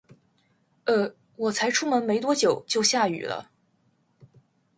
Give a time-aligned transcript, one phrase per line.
[0.85, 3.51] 呃，我才出门没多久，就下雨了